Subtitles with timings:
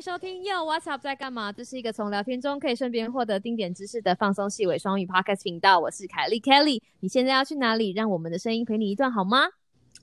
[0.00, 1.52] 收听 Yo What's Up 在干嘛？
[1.52, 5.78] 这是一个从聊天中可以顺便获得丁点知识的放松细微双语 Podcast 频道。
[5.78, 7.92] 我是凯莉 Kelly，你现在要去哪里？
[7.92, 9.40] 让我们的声音陪你一段好吗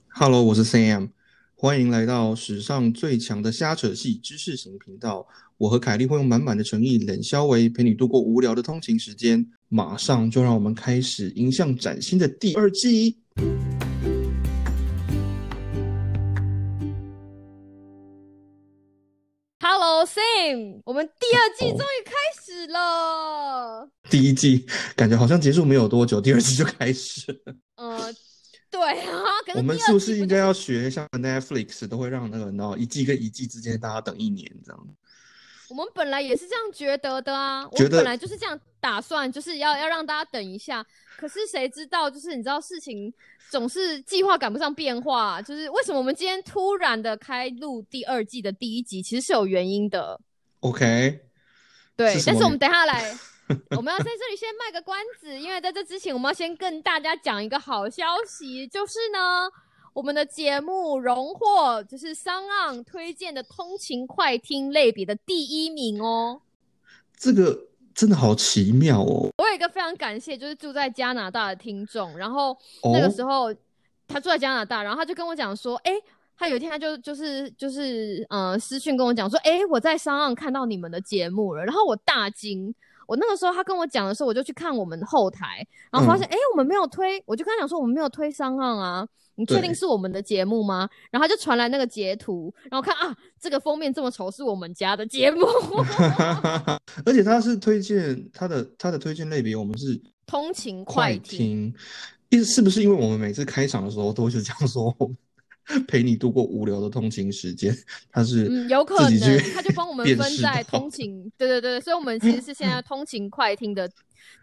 [0.10, 1.10] ？Hello，我是 Sam，
[1.56, 5.28] 欢迎来到史上最强的瞎扯戏知识型频道。
[5.58, 9.44] 我和凯莉会用满满的诚意冷消维，陪你度过无聊的通勤时间。
[9.68, 13.18] 马上就让我们开始迎向崭新的第二季。
[20.08, 23.90] Sam，我们第二季终于开始了。
[24.10, 27.56] 第一季感觉好像结束没有多久，第二季就开始了。
[27.76, 28.14] 呃，
[28.72, 34.88] 对啊，可是我们是不是应该要学像 Netflix 都会让那个，然后一季跟一季之间大家等一年这样？
[35.70, 40.86] 我们本来也是这样觉得的啊，我们本来就是这样打算，就是要要让大家等一下。
[41.18, 43.14] 可是谁知道，就是你知道事情
[43.50, 50.20] 总是计划赶不上变化，就是为什么我们今天突然的开录第二季的第一集，其实是有原因的。
[50.62, 51.20] OK，
[51.98, 53.18] 对是，但是我们等下来，
[53.76, 59.50] 我们要在这里先卖个关子，因为在这之前，我们要先跟大家讲一个好消息，就是呢，
[59.98, 66.40] 我们的节目荣获就是商岸推荐的通勤快听类别的第一名哦。
[67.18, 67.60] 这个
[67.96, 69.28] 真的好奇妙哦。
[69.40, 72.56] 我有一个非常感谢，就是住在加拿大的听众，然后
[72.94, 73.52] 那个哦时候、
[74.08, 75.92] 他住在加拿大，然后他就跟我讲说，哎、
[76.38, 82.72] 他有一天他就就是就是呃私讯跟我讲说，哎、我在商岸看到你们的节目了，然后我大惊。
[83.08, 89.08] 我那个时候他跟我讲的时候，我就去看我们后台，然后发现哎、诶我们没有推，我就跟他讲说我们没有推商岸啊，
[89.38, 90.90] 你确定是我们的节目吗？
[91.12, 95.46] 然后他就传来那个截图，然后看啊，这个封面这么丑，是我们家的节目，
[97.06, 101.16] 而且他是推荐他的他的推荐类别，我们是通勤快。
[101.20, 101.74] 听，
[102.30, 104.92] 意思是不是因为我们每次开场的时候都是这样说，
[105.88, 107.76] 陪你度过无聊的通勤时间，
[108.12, 109.20] 他是嗯，有可能
[109.54, 113.88] 他就帮我们分在通勤，对对对，所以我们其实是现在通勤快听的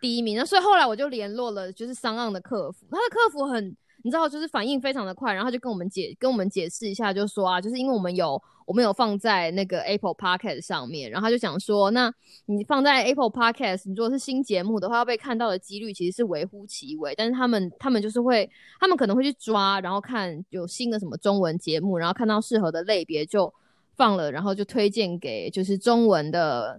[0.01, 0.37] 第一名。
[0.37, 12.13] 那所以后来我就联络了就是商岸的客服，他的客服很你知道就是反应非常的快，然后他就跟我们解跟我们解释一下，就说啊，就是因为我们有我们有放在那个 Apple Podcast 上面，然后他就讲说，那
[12.45, 23.51] 你放在 Apple Podcast，你如果是新节目的话，要被看到的几率其实是微乎其微，但是他们他们就是会，他们可能会去抓，然后看有新的什么中文节目，然后看到适合的类别就
[23.97, 26.79] 放了，然后就推荐给就是中文的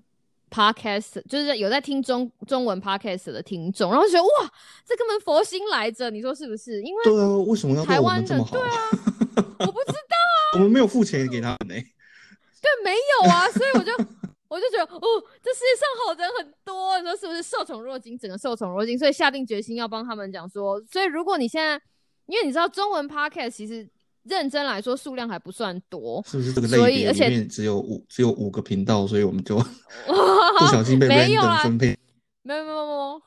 [0.50, 4.52] podcast，就是有在听中中文 podcast 的听众，然后就觉得哇，
[4.86, 6.82] 这根本佛心来着，你说是不是？
[6.82, 8.38] 因为对啊，为什么要台湾的？
[8.52, 8.90] 对啊，
[9.60, 10.40] 我不知道啊。
[10.56, 13.92] 我们没有付钱给他们呢、对，没有啊，所以我就
[14.48, 15.02] 我就觉得，哦，
[15.44, 17.44] 这世界上好人很多，你说是不是？
[17.44, 21.74] 受宠若惊，整个受宠若惊，所以下定决心要帮他们讲说，所以如果你现在，
[22.28, 23.88] 因为你知道中文 podcast 其实
[24.25, 29.58] 认真来说数量还不算多，是不是这个所以而且类别里面只有五只有五个频道，所以我们就
[30.08, 31.97] 不小心被没有分配。
[32.47, 33.22] 没有没有没有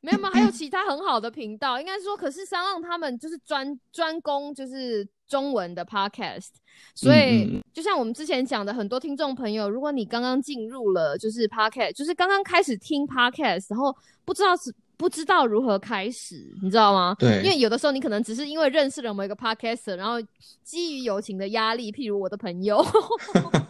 [0.00, 6.48] 没有没有，还有其他很好的频道，应该说，可是三浪他们就是专专攻就是中文的 podcast，
[6.94, 13.94] 所嗯以嗯就像我们之前讲的，很多听众朋友，如果你刚刚进入了就是 podcast，就是刚刚开始听 podcast，然后
[14.24, 17.14] 不知道是不知道如何开始，你知道吗？
[17.18, 20.14] 对因为有的时候你可能只是因为认识了某一个 podcaster，然后
[20.62, 22.76] 基于友情的压力，譬如我的朋友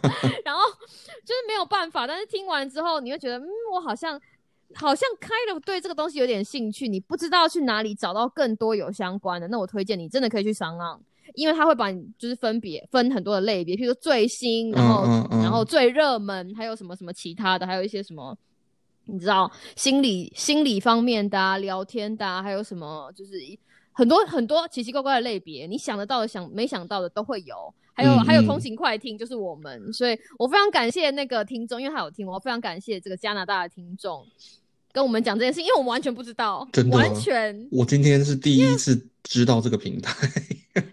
[0.45, 0.61] 然后
[1.25, 4.19] 就是没有办法，但是听完之后，你会觉得，嗯，我好像
[4.73, 10.97] 好像开了对这个东西有点兴趣，你不知道去哪里找到更多有相关的，那我推荐你真的可以去商岸，
[11.35, 18.37] 因为他会把你就是分别分很多的类别，譬如说最新，然后、嗯嗯嗯然后最热门，还有什么什么其他的，还有一些什么。
[19.07, 23.31] 你知道心理心理方面的啊，聊天的啊，还有什么就是
[23.91, 27.73] 很多很多奇奇怪怪的类别，你想得到的、想没想到的都会有。
[27.93, 34.23] 还有、嗯还有嗯通勤快听就是我们，所以我非常感谢那个听众，因为他有听，我非常感谢这个加拿大的听众
[34.91, 40.13] 跟我们讲这件事，因为我们完全不知道，真的完全，我今天是第一次知道这个平台，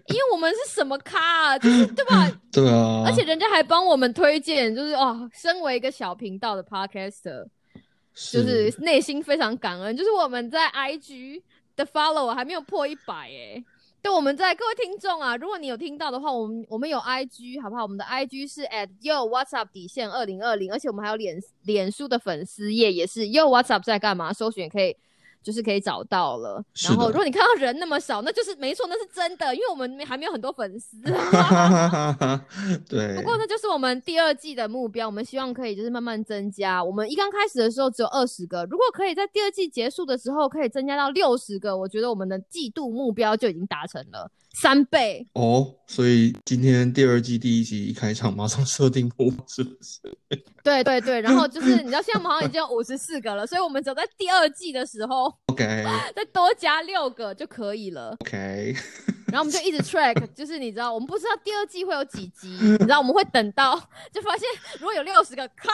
[0.07, 2.41] 因为我们是什么咖啊，就是对吧？
[2.51, 7.45] 对啊，而且人家还帮我们推荐，就是哦，身为一个小频道的 podcaster，
[8.15, 11.41] 就是内心非常感恩，就是我们在 IG
[11.75, 13.63] 的 follow 还没有破一百哎。
[14.01, 17.81] 对，我们在各位听众啊，如果你有听到的话，我们我们有 IG 好不好？
[17.81, 24.31] 我们的 IG 是 at yo what's up 底线二零二零，而且我们还有脸脸书的粉丝页也是 yo what's up 在干嘛？
[24.31, 24.95] 搜寻也可以
[25.45, 26.59] 就是可以找到了。
[26.83, 30.97] 然后如果你看到人那么少，那就是没错，那是真的，因为我们没还没有很多粉丝。
[32.89, 36.83] 对不，过那就是我们第二季的目标，我们希望可以就是慢慢增加。
[36.83, 45.27] 我们一刚开始的时候只有二十个，如果可以在第二季结束的时候可以增加到六十个，我觉得我们的季度目标就已经达成了三倍。
[45.33, 50.01] 哦，所以今天第二季第一集一开场马上设定目标，是不是？
[50.65, 55.85] 对对对，然后 就是你知道现在我们好像已经有五十四个了，所以我们只有在第二季的时候 OK
[56.15, 58.17] 再多加六个就可以了。
[58.21, 58.75] OK，
[59.31, 63.75] 然后我们就一直 track，就是你知道，我们不知道第二季会有几集，你知道我们会等到
[64.11, 64.47] 就发现
[64.79, 65.69] 如果有六十个，咔，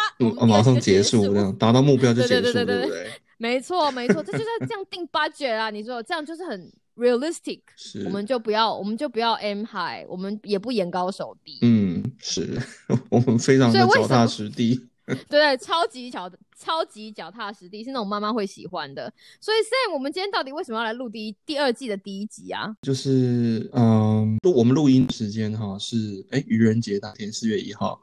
[0.45, 3.11] 马上结结束，这样达到目标就结束，对对对对不对？
[3.38, 5.69] 没错没错，这就是要这样定 budget 啊！
[5.71, 12.61] 你说这样就是很 realistic，是，我们就不要我们就不要 aim high，我们也不眼高手低，嗯，是
[13.09, 14.87] 我们非常的脚踏实地。
[15.27, 19.11] 对，超级脚超级脚踏实地，是那种妈妈会喜欢的。
[19.41, 22.73] 所以 Sam，我们今天到底为什么要来录第一第二季的第一集啊？
[22.81, 28.01] 就是嗯，录我们录音时间哈是哎愚人节当天四月一号，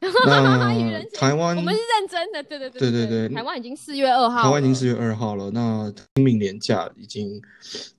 [1.14, 7.40] 台湾我们是认真的，对对对对对对台湾已经四月二号，台湾已经四月二号了，那清明年假已经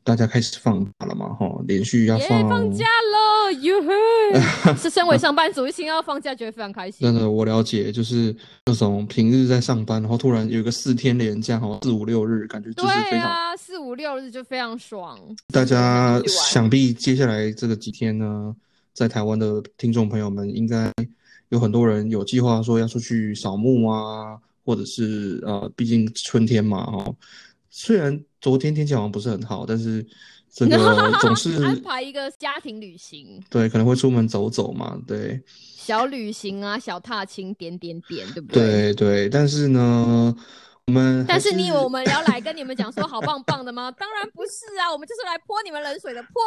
[0.03, 4.75] 大家开始放假了嘛哈，连续要耶放放假了，哟呵！
[4.75, 7.05] 是身为上班族，一听到放假觉得非常开心。
[7.05, 8.35] 真的，我了解，就是
[8.65, 13.09] 那种平日在上班，然后突然有一个四天连假，哈，四五六日，感觉就是非常。
[13.09, 15.19] 对啊，四五六日就非常爽。
[15.51, 18.55] 大家想必接下来这个几天呢，
[18.93, 20.91] 在台湾的听众朋友们，应该
[21.49, 27.15] 有很多人有计划说要出去扫墓啊，或者是呃，毕竟春天嘛，哈。
[27.69, 30.05] 虽然昨天天气好像不是很好，但是
[30.51, 35.41] 这个 总是安排一个家庭旅行，对，可能会出门走走嘛，对。
[35.47, 40.35] 小旅行啊，小踏青，点点点，对不对对，但是呢，
[40.87, 43.91] 我们但是你以为我们要来跟你们讲说好棒棒的吗？
[43.99, 46.41] 当然不是啊，我们就是来泼你们冷水的泼。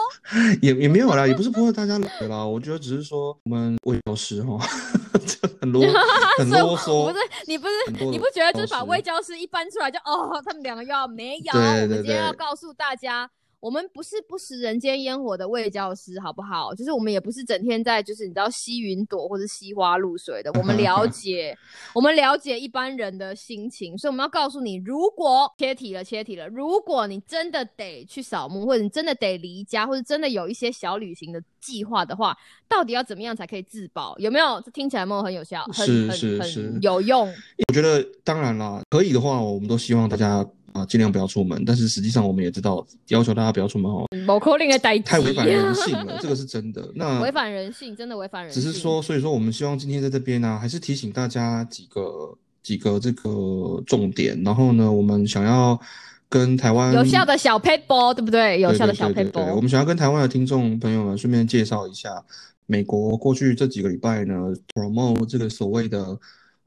[0.63, 4.59] 也也没有啦，也不是泼大家冷水啦，我觉得只是说我们魏教师哈，
[5.27, 5.83] 就很啰
[6.39, 11.53] 很所以啰嗦不是，你不是你不觉得就是把魏教师一搬出来就哦，他们两个又要没有？
[11.53, 13.31] 对我们今天要告诉大家。
[13.61, 16.75] 我们不是不食人间烟火的魏教师，好不好？
[16.75, 20.51] 就是我们也不是整天在就是你知道吸云朵或者吸花露水的。
[20.55, 21.57] 我们了 解，
[21.95, 32.35] 我们了解一般人的心情，所以我们要告诉你，如果切题了，切题了，如果你真的得去扫墓，或者你真的得离家，或者真的有一些小旅行的计划的话，
[32.67, 34.17] 到底要怎么样才可以自保？
[34.19, 34.59] 有没有？
[34.63, 35.63] 这听起来有没有很有效？
[35.65, 37.29] 很是很很有用。
[37.69, 46.90] 我觉得当然啦，可以的话，我们都希望大家啊尽量不要出门，但是实际上我们也知道，要求大家不要出门哦，某口令的代太违反人性了， 这个是真的。
[46.94, 48.62] 那违反人性，真的违反人性。
[48.62, 55.81] 只是说，所以说我们希望今天在这边呢、还是提醒大家几个几个这个重点，然后呢，我们想要
[56.28, 58.61] 跟台湾有效的小 paper，对不对？
[58.61, 59.61] 有效的小对对对对，我 paper。
[59.61, 62.22] 们想要跟台湾的听众朋友们顺便介绍一下，
[62.67, 64.34] 美国过去这几个礼拜呢
[64.72, 66.17] ，promote 这个所谓的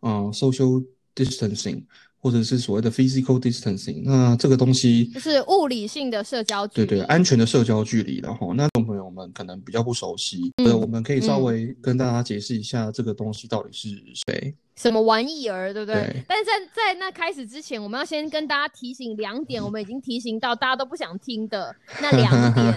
[0.02, 0.84] 呃 social
[1.16, 1.84] distancing，
[2.24, 6.88] 或者是所谓的 physical distancing，那这个东西就是物理性的社交距离。
[6.88, 13.90] 对对，安全的社交距离，然后那众朋友们可能比较不熟悉，嗯呃，我们可以稍嗯微跟大家解释一下这个东西到底是
[14.26, 14.56] 谁。
[14.78, 15.96] 什么玩意儿，对不对？
[16.02, 22.76] 对但是在在那开始之前，我们要先跟大家提醒两点，我们已经提醒到大家都不想听的那两点。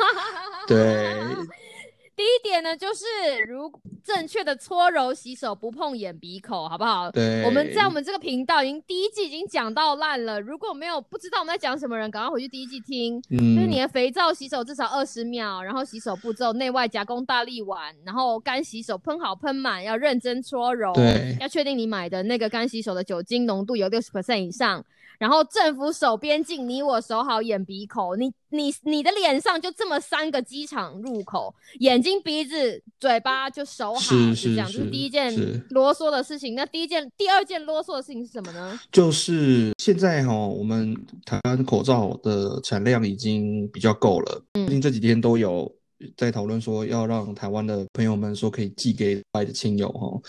[0.66, 1.14] 对，
[2.16, 3.04] 第一点呢，就是
[3.46, 3.70] 如
[4.02, 7.10] 正确的搓揉洗手，不碰眼鼻口，好不好？
[7.10, 10.40] 对我们在我们这个频道已经第一季已经讲到烂了。
[10.40, 13.20] 如果没有不知道我们在讲什么人，赶快回去第一季听。
[13.22, 24.82] 就是你嗯，的肥皂洗手至少二十秒，然后洗手步骤内外夹攻大力丸，然后干洗手喷好喷满，要认真搓揉，对要确定你买的那个干洗手的酒精浓度有六十 percent 以上，
[25.18, 36.54] 然后政府守边境，你我守好眼鼻口，你你你的脸上就这么三个机场入口，眼睛鼻子嘴巴就守好，是是这样，是这是第一件啰嗦的事情。
[36.54, 38.78] 那第一件、第二件啰嗦的事情是什么呢？
[38.92, 40.94] 就是现在哈、我们
[41.24, 45.70] 台湾口罩的产量已经比较够了，最近这几天都有
[46.16, 50.20] 在讨论说要让台湾的朋友们说可以寄给外的亲友哈、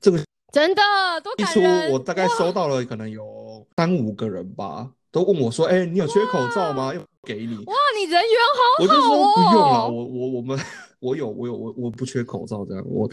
[0.00, 0.82] 这个真的
[1.22, 1.60] 多一出！
[1.92, 6.92] 我大概收到了可能有三五个人吧，都问我说，哎、你有缺口罩吗？
[6.94, 7.56] 要给你。
[7.66, 10.58] 哇，你人缘好我就说不用了，哦我我我们
[11.00, 13.08] 我有我有我我不缺口罩这样，我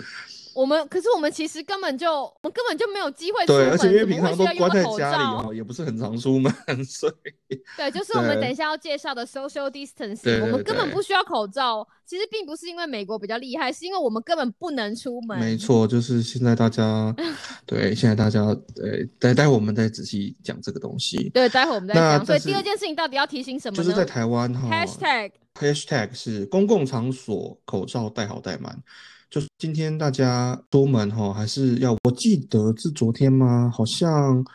[0.58, 6.52] 我们可是我们其实根本就我们根本就没有机会出对，门，而且因为平常都关在家里也不是很常出门，
[6.84, 7.08] 所
[7.48, 11.88] 以对，就是我们等一下要介绍的 social distancing，对对我们根本不需要口罩。
[12.08, 15.38] 其实并不是因为美国比较厉害，是因为我们根本不能出门。
[15.40, 17.14] 没错，就是现在大家
[17.68, 21.30] 对，现在大家呃，待待会我们再仔细讲这个东西。
[21.30, 22.26] 对，待会我们再那讲。
[22.26, 23.84] 所以第二件事情到底要提醒什么呢？
[23.84, 28.82] 就是在台湾哈 hashtag hashtag 是公共场所口罩戴好戴满。
[29.29, 33.69] 就是今天大家出门哈，还是要我记得是昨天吗？
[33.74, 34.46] 好像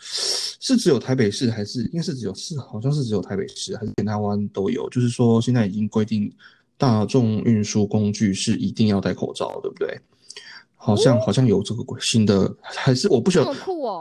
[0.00, 4.88] 是只有台北市，还是应该是只有是好像是只有台北市，还是全台湾都有？
[4.90, 6.32] 就是说现在已经规定
[6.78, 10.00] 大众运输工具是一定要戴口罩，对不对？
[10.82, 13.54] 好像好像有这个新的，还是我不晓得！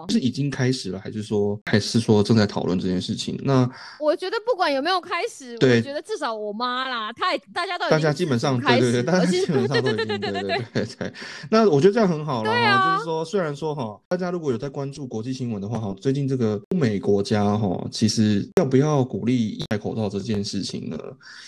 [0.10, 3.38] 是已经开始了，还是说还是说正在讨论这件事情？
[3.44, 3.70] 那
[4.00, 11.14] 我觉得不管有没有开始，我对觉得至少我妈啦，她也大家都已大家基本上对对对，大家 基本上都已对经对对对对对对对。
[11.52, 12.52] 那我觉得这样很好了
[12.94, 20.98] 就是说虽然说哈，大家如果有在关注国际新闻的话哈，最近这个欧美国家哈，其实要不要鼓励戴口罩这件事情呢，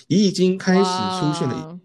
[0.07, 1.77] 也已经开始出现了哇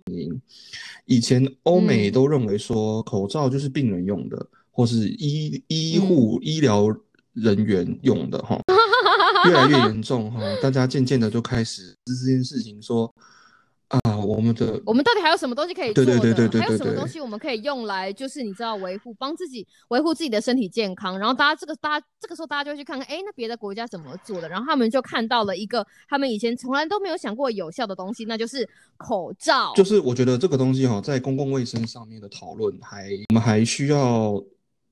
[1.06, 2.12] 以前欧美嗯。
[2.12, 6.86] 都认为说口罩就是病人用的，或是医医护、医疗
[7.32, 8.60] 人员用的哈，
[9.46, 13.12] 越来越严重哈，大家渐渐的就开始这件事情说
[13.88, 16.19] 啊，我们的我们到底还有什么东西可以做的？
[16.19, 21.16] 对对对对对还有什么东西我们可以用来，就是你知道维护，帮自己维护自己的身体健康。
[21.16, 24.49] 然后大家这个大家这个时候大家就会去看看，哎，那别的国家怎么做的？
[24.49, 29.73] 然后他们就看到了一个他们以前从来都没有想过有效的东西，那就是口罩。
[29.76, 34.43] 就是我觉得这个东西哈，在公共卫生上面的讨论还我们还需要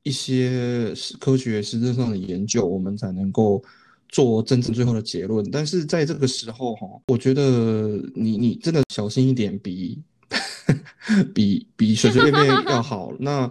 [0.05, 3.61] 一些科学实证上的研究，我们才能够
[4.09, 5.49] 做真正最后的结论。
[5.51, 10.03] 但是在这个时候哈，我觉得你你真的小心一点比，
[11.35, 13.13] 比比随随便便要好。
[13.19, 13.51] 那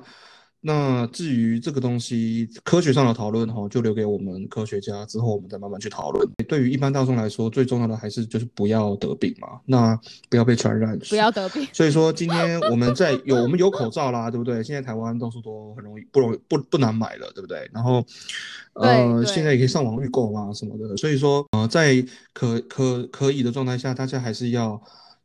[0.66, 6.26] 那至于这个东西科学上的讨论哈，就留给我们科学家之后我们再慢慢去讨论。
[6.48, 11.68] 对于一般大众来说，最重要的还是就是不要得病嘛，那不要被传染，不要得病。
[11.74, 14.64] 所以说，今天我们在有我们有口罩啦，对不对？
[14.64, 17.70] 现在台湾到处都很容易，不容易不不难买了，对不对？
[17.74, 18.02] 然后，
[18.76, 20.96] 呃，现在也可以上网预购啊什么的。
[20.96, 22.02] 所以说，呃，在
[22.34, 24.82] 可可可以的状态下，大家还是要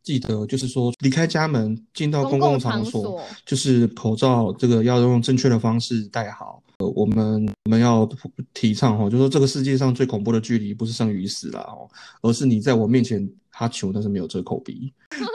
[0.08, 6.62] 记得，就是说离开家门进到公公共共场所，就是口罩这个要用正确的方式戴好。
[6.78, 8.08] 呃，我们我们要
[8.54, 11.86] 提倡哈，就说这个世界上最恐怖的距离不是生与死啦哦，
[12.22, 14.92] 而是你在我面前哈球，但是没有遮口鼻，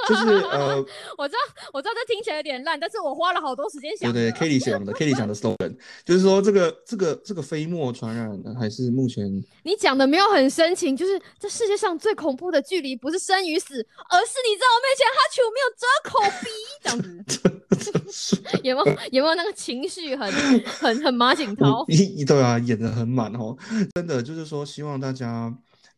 [0.07, 0.77] 就是呃。
[1.19, 1.39] 我知道，
[1.73, 4.13] 我知道这听起来有点烂，但是我花了好多时间想的。
[4.13, 5.75] 对对，Kelly 想的，Kelly 想的 slogan
[6.05, 9.25] 就是说这个这个这个飞沫传染还是目前
[9.63, 16.13] 你讲的没有很深情，就是这世界上最恐怖的距离不是生与死，而是你在我面前哈球没有遮口
[16.43, 16.49] 鼻，
[16.81, 20.31] 这样子 有没有有没有那个情绪很
[20.63, 21.83] 很很马景涛？
[21.89, 23.57] 一对啊，演的很满哦，
[23.95, 25.53] 真的就是说希望大家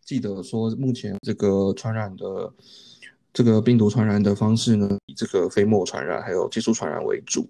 [0.06, 2.54] 记得说，目前这个传染的
[3.34, 7.50] 这个病毒传染的方式呢，以这个飞沫传染还有接触传染为主。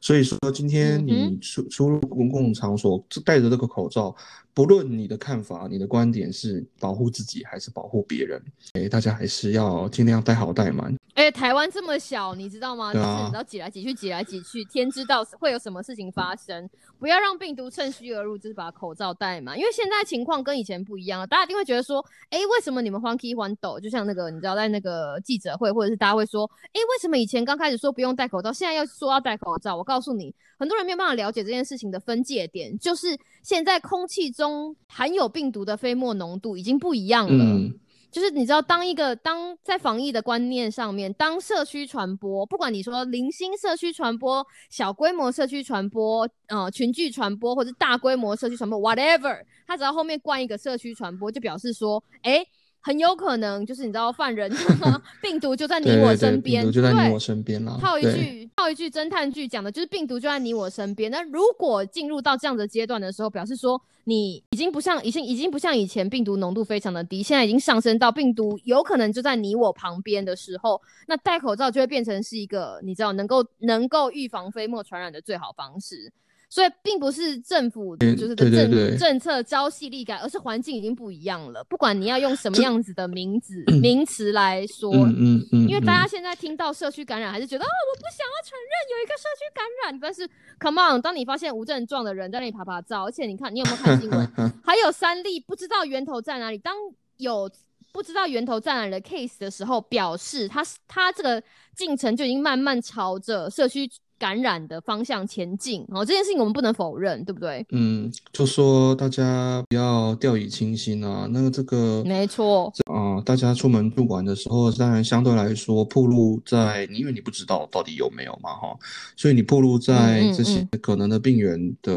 [0.00, 4.14] 所以说，今天嗯你出出入公共场所戴着这个口罩，
[4.54, 8.40] 不论你的看法、你的观点是保护自己还是保护别人，
[8.74, 10.96] 哎，大家还是要尽量戴好戴满。
[11.30, 12.92] 台湾这么小，你知道吗？
[12.92, 16.68] 就是你知道挤来挤去，挤来挤去，天知道会有什么事情发生。
[16.98, 19.54] 不要让病毒趁虚而入，就是把口罩戴嘛。
[19.54, 23.78] 因为现在情况跟以前不一样了，大家一定会觉得说，哎，为什么你们欢 key 欢抖？
[23.78, 29.76] 就像那个你知道在那个记者会，或者是大家会说，哎，为什么以前刚开始说不用戴口罩，现在要说要戴口罩？
[29.76, 37.44] 我告诉你，很多人没有办法了解这件事情的分界点，就是现在空气中含有病毒的飞沫浓度已经不一样了。
[37.44, 37.74] 嗯，
[38.16, 52.42] 就是你知道，当一个当在防疫的观念上面，当社区传播，不管你说零星社区传播、小规模社区传播、呃群聚传播，或者大规模社区传播，whatever，它只要后面冠一个社区传播，就表示说，哎、
[52.86, 54.48] 很有可能就是你知道犯人
[55.20, 57.76] 病毒就在你对对对，我身边，病毒就在对你我身边啦。
[57.80, 61.10] 套一句套一句侦探剧讲的就是病毒就在你我身边。
[61.10, 76.12] 那如果进入到这样的阶段的时候，表示说你已经不像已经已经不像以前病毒浓度非常的低，现在已经上升到病毒有可能就在你我旁边的时候，那戴口罩就会变成是一个你知道能够能够预防飞沫传染的最好方式。
[76.48, 81.62] 所以并不是政府嗯就是的政政策朝夕力改，而是环境已经不一样了。
[81.64, 90.00] 不管你要用什么样子的名字 名词来说，嗯嗯嗯，因为大家嗯现在听到社区感染，还是觉得啊、我不想要承认有一个社区感染。
[90.00, 90.28] 但是
[90.60, 94.32] ，come on，当你发现无症状的人在那里爬爬照，而且你看，你有没有看新闻？
[94.64, 96.58] 还有三例不知道源头在哪里。
[96.58, 96.74] 当
[97.16, 97.50] 有
[97.92, 101.42] 不知道源头在哪里的 case 的时候，表示他他这个
[101.74, 103.88] 进程就已经慢慢朝着社区
[104.18, 105.84] 感染的方向前进。
[105.88, 107.64] 哦，这件事情我们不能否认，对不对？
[107.70, 111.28] 嗯，就说大家不要掉以轻心啊。
[111.30, 118.76] 那个这个没错啊，大家出门不管的时候，当然相对来说，暴露在你因为你不知道到底有没有嘛，哈，
[119.16, 121.94] 所以你暴露在这些可能的病源的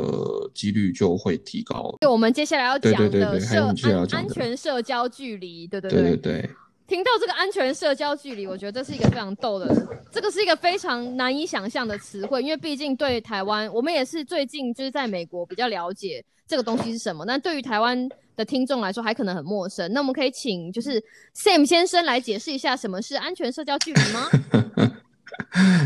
[0.53, 1.95] 几率就会提高。
[1.99, 6.49] 对，我们接下来要讲的社安安全社交距离，对对对对对。
[6.89, 19.93] 听到这个安全社交距离，我觉得这是一个非常逗的，这个是一个非常难以想象的词汇，因为毕竟对台湾，我们也是最近就是在美国比较了解这个东西是什么，但对于台湾的听众来说还可能很陌生。
[19.93, 20.99] 那我们可以请就是
[21.35, 24.27] Sam 先生来解释一下什么是安全社交距离吗？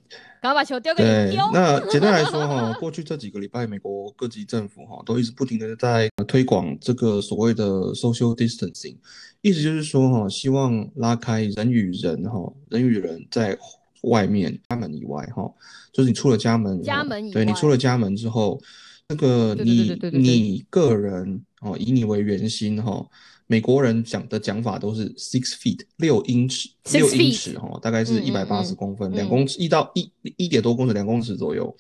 [0.43, 1.49] 赶快把球丢给你丢。
[1.53, 8.97] 那 简单来说哈，过去这几个礼拜，美国各级政府哈都一直不停的在推广这个所谓的 social distancing，
[9.41, 13.57] 意思就是说哈，希望拉开人与人哈，人与人在
[14.03, 15.49] 外面家门以外哈，
[15.93, 18.61] 就是你出了家门，家门以外对你出了家门之后，
[19.09, 23.07] 那个你你个人哦，以你为圆心哈。
[23.53, 31.77] 美国人讲的讲法都是 six feet 六英尺，六英尺哈，大概是一百八十公分，两公尺一到一一点多公尺，两公尺左右。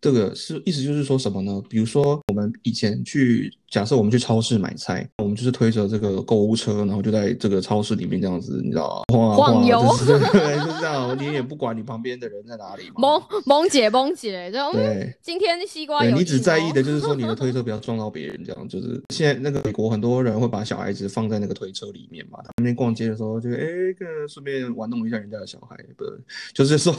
[0.00, 1.62] 这个是意思就是说什么呢？
[1.68, 3.54] 比如说我们以前去。
[3.70, 9.34] 假设我们去超市买菜，我们就是推着这个购物车，然后就在这个超市里面这样子，你知道吗？
[9.36, 11.16] 晃悠， 对，就是这样。
[11.16, 12.90] 你也不管你旁边的人在哪里。
[12.96, 15.16] 萌萌姐，萌姐，对。
[15.22, 16.16] 今天西瓜有。
[16.16, 19.00] 你只在意的就是说你的推 车不要撞到别人，这样就是。
[19.10, 23.56] 现在那个美国很多人会把小孩子放在那个推车里面嘛，他们逛街的时候就哎，
[23.96, 26.20] 个顺便玩弄一下人家的小孩，不是？
[26.52, 26.92] 就是说，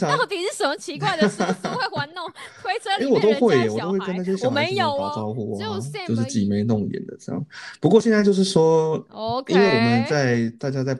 [0.00, 2.28] 到底是什么奇怪的事会玩弄
[2.60, 4.48] 推车里面人家小孩？
[4.48, 5.78] 我没有打招呼啊。
[6.06, 7.46] 就是挤眉弄眼的这样，
[7.80, 10.98] 不过现在就是说，OK，因为我们在大家在，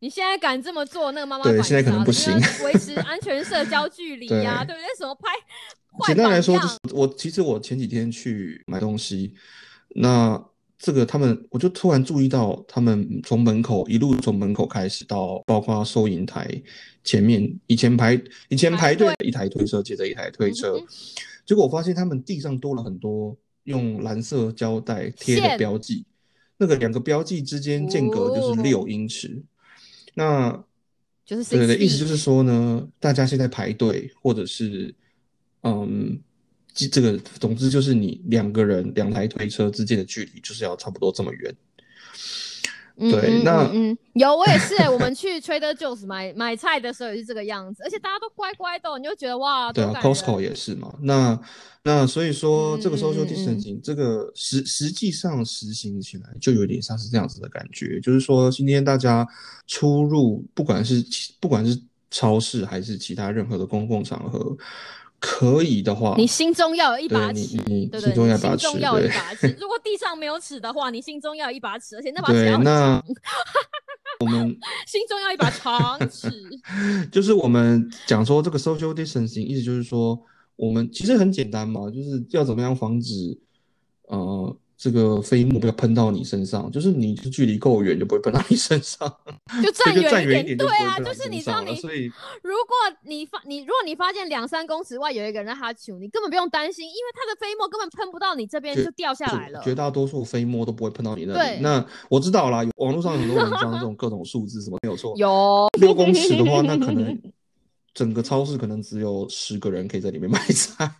[0.00, 2.34] 你现在敢这么做，那个妈妈对现在可能不行，
[2.64, 4.86] 维持 安全社交距离呀，对不对？
[4.98, 5.30] 什么拍？
[6.06, 9.34] 简单来说，就是我其实我前几天去买东西，
[9.96, 10.42] 那
[10.78, 16.48] 这个他们我就突然注意到，他们从门口一路从门口开始到包括收银台
[17.04, 20.80] 前面，以前排以前排队一台推车接着一台推车，
[21.44, 23.36] 结果我发现他们地上多了很多。
[23.64, 26.04] 用蓝色胶带贴的标记，
[26.56, 29.42] 那个两个标记之间间隔就是六英尺，
[30.14, 30.64] 那
[31.24, 34.94] 就是对对，意思就是说呢，大家现在排队或者是
[35.62, 36.20] 嗯，
[36.74, 41.54] 这个总之就是你两个人两台推车之间的距离就是要差不多这么远。
[42.98, 50.94] 对，那嗯，有我也是，我们去 Trader Joe's 买买菜的时候也是这个样子，而且大家都乖乖的，你就觉得哇，对啊，Costco 也是嘛。
[51.00, 51.38] 那
[51.84, 59.26] 那所以说这个 social distancing 这个实实际上实行起来就有点像是这样子的感觉，就是说今天大家
[59.66, 61.04] 出入不管是
[61.40, 64.56] 不管是超市还是其他任何的公共场合。
[65.24, 68.56] 可以的话，你心中要有一把尺，对对，心中要一把
[69.36, 69.56] 尺。
[69.60, 73.00] 如果地上没有尺的话，你心中要有一把尺，而且那把尺要那
[74.18, 76.28] 我们 心中要一把长尺。
[77.12, 80.20] 就是我们讲说这个 social distancing，意思就是说，
[80.56, 83.38] 我们其实很简单嘛，就是要怎么样防止，
[84.08, 84.56] 呃。
[84.76, 89.08] 这个飞沫不要喷到你身上，就是你距离够远就不会喷到你身上，
[89.62, 90.56] 就站远一点。
[90.56, 92.06] 对啊，就是你知道你，所以
[92.42, 99.60] 如果你发你如果你发现两三公尺外有一个人在哈球，你根本不用担心，因为他的飞沫根本喷不到你这边就掉下来了。
[99.62, 101.60] 绝大多数飞沫都不会喷到你那里。
[101.60, 105.14] 那我知道啦，网络上很多文章，这种各种数字什么没有错。
[105.16, 107.16] 有六公尺的话，那可能。
[107.94, 110.90] 整个超市可能只有十个人可以在里面 买菜，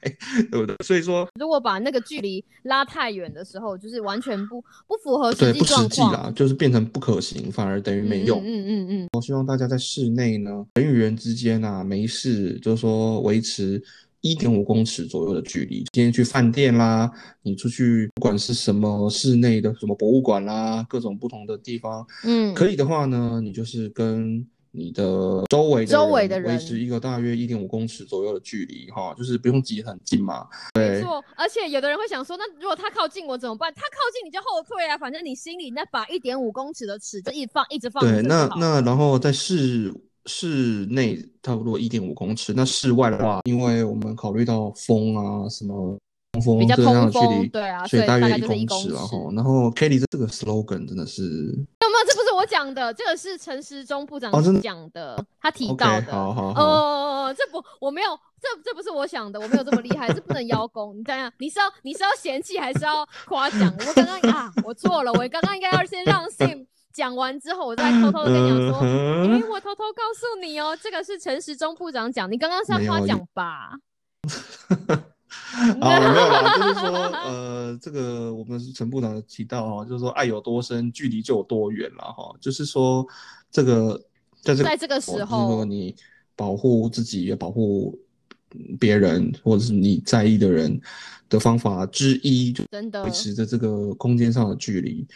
[0.51, 0.77] 对不对？
[0.85, 8.41] 所以说，如果把那个距离拉太远的时候，就是完全不不符合实际状况，啦，就是变成不可行，反而等于没用。
[8.45, 9.09] 嗯嗯嗯。
[9.15, 13.83] 我希望大家在室内呢，人与人之间啊，没事，就是说维持
[14.21, 15.85] 一点五公尺左右的距离。
[15.93, 17.11] 今天去饭店啦，
[17.43, 24.47] 你出去不管是什么室内的什么博物馆啦，各种不同的地方，嗯，可以的话呢，你就是跟。
[24.75, 30.47] 你的周围周围的人维持一个大约一点五公尺左右的距离，哈，就是不用挤很近嘛。
[30.75, 33.73] 没错，而且有的人会想说，那如果他靠近我怎么办？
[33.75, 38.03] 他靠近你就后退啊，反正你心里那把一点五公尺的尺就一放一直放。
[38.03, 39.93] 对，那那然后在室
[40.25, 45.97] 室内差不多一点五公尺，那室外的话，因为我们考虑到风啊什么。
[46.43, 52.12] 风比较通风，对啊，所以大约一公尺，然后，然后 Kelly 这个 slogan 真的是有，没有，这
[52.43, 63.73] 我讲的，这个是陈时中部长讲的，他提到的，好好好，哦，这不，我没有，这 这不是我想的，我没有这么厉害，这不能邀功，你想想，你是要你是要嫌弃还是要夸奖？
[63.79, 66.67] 我刚刚啊，我错了，我刚刚应该要先让 Sim。
[66.93, 73.73] 讲完之后，我再偷偷的跟你讲说，嗯哎、哼我偷偷告诉你哦，这个是陈时中部长讲，你刚刚是要夸奖吧？
[75.81, 76.91] 啊，没有啦，就是说，
[77.25, 82.35] 呃，这个我们陈部长提到哈，就是说爱有多深，距离就有多远了哈。
[82.41, 83.07] 就是说，
[83.51, 84.01] 这个
[84.43, 85.95] 在这个在这个时就是候说你
[86.35, 87.99] 保护自己，也保护
[88.55, 90.81] 嗯别人，或者是你在意的人
[91.29, 95.07] 的方法之一，就真的维，持着这个空间上的距离。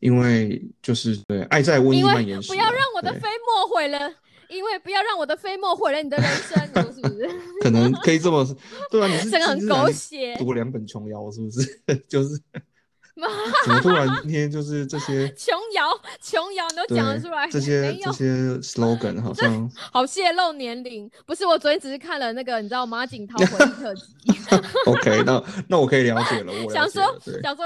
[0.00, 4.12] 因为就是对爱在瘟疫蔓延时啊，不要让我的飞沫毁了，
[4.48, 7.28] 因为不要让我的飞沫毁了你的人生，你说是不是？
[7.62, 8.46] 可能可以这么，
[8.90, 11.82] 对啊，你是这个很狗血读两本琼瑶是不是？
[12.08, 12.38] 就是
[13.64, 15.88] 怎么突然今天就是这些琼瑶，
[16.20, 18.26] 琼瑶你都讲得出来，这些这些
[18.58, 21.10] slogan 好像好泄露年龄。
[21.24, 24.02] 不是，我昨天只是看了那个，你知道马景涛回忆特辑
[24.84, 27.02] ，OK，那那我可以了解了，我了想说
[27.42, 27.64] 想说。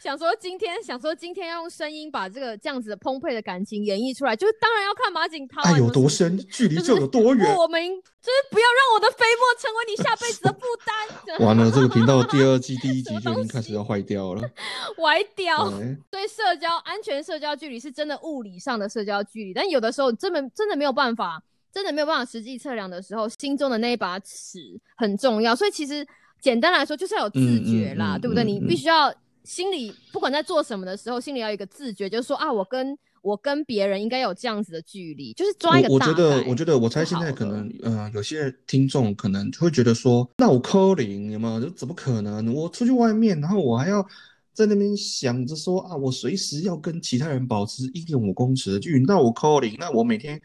[0.00, 5.70] 想说今天，想说今天要用声音把这个这样子的澎湃的感情演绎出来，就是当然要看马景涛、啊。
[5.70, 7.56] 爱有多深，距离就有多远。
[7.56, 11.38] 我们就是不要让我的飞沫成为你下辈子的负担。
[11.46, 14.42] 完了，这个频道第二季 第一集就已经开始要坏掉了。
[14.98, 15.70] 歪掉。
[15.70, 21.42] 对，对社交安全社交距离是真的物理上的社交距离，但有的时候真的真的没有办法，
[21.72, 24.58] 真的没有办法实际测量的时候，心中的那一把尺
[24.96, 25.56] 很重要。
[25.56, 26.06] 所以其实
[26.40, 28.44] 简单来说，就是要有自觉啦，嗯嗯嗯对不对？
[28.44, 29.12] 你必须要
[29.44, 41.60] 心里不管在做什么的时候，心里要有一个自觉，就是说啊，我跟我跟别人应该有这样子的距离，就是抓一个大我我觉得，我觉得，我猜现在可能，呃，有些听众可能会觉得说，那我扣零有没有？
[41.60, 42.52] 就怎么可能？
[42.52, 44.04] 我出去外面，然后我还要
[44.52, 50.40] 在那边想着说啊，我随时要跟其他人保持一点五公尺的距离，那我扣零，那我每天，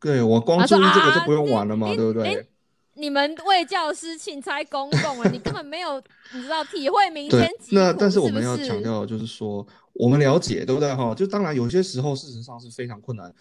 [0.00, 2.46] 对我光注意这个就啊不用玩了嘛，你对不你对？
[2.94, 6.02] 你们为教师钦差公共了，你根本没有，
[6.34, 11.14] 你知道体会民对间，疾那苦那但是我们要强调的就是说，我们了解，对不对哈？
[11.14, 13.34] 就当然有些时候事实上是非常困难，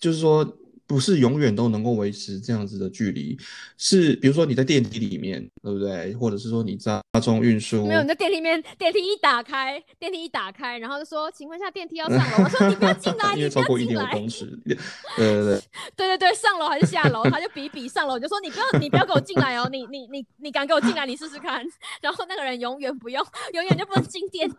[0.00, 0.44] 就是说
[0.90, 3.38] 不是永远都能够维持这样子的距离，
[3.78, 6.12] 是比如说你在电梯里面，对不对？
[6.14, 14.04] 或者是说你在大众运输，没有，你在电梯里面，电梯一打开，电梯一打开，然后就说：“请问一下，电梯要上楼？”我说：“你不要进来， 因为你不超过一点。
[14.10, 14.76] 公尺，对
[15.14, 15.62] 对对，”
[15.94, 17.22] 对对 对，上楼还是下楼？
[17.30, 21.06] 他就比比上楼，我就说：“你不要，你不要给我进来哦，你你你你敢给我进来？
[21.06, 21.64] 你试试看。
[22.02, 24.56] ”然后那个人永远不用，永远就不能进电梯，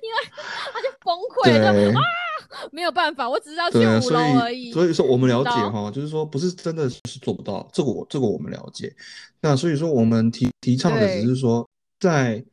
[0.00, 0.30] 因为
[0.72, 1.92] 他就崩溃了，对就
[2.72, 4.68] 没有办法，我只知道去五所楼而已。
[4.68, 8.94] 以所以说我们了解哈，就是说不是真的是做不到，这个我这个我们了解。
[9.40, 11.68] 那所以说我们提提倡的只是说，
[12.00, 12.44] 在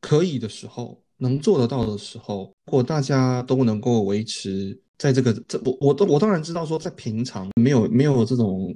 [0.00, 8.74] 可以的时候，能做得到的时候，如果大家都能够维持在这个这我我都我当然知道说，在平常没有没有这种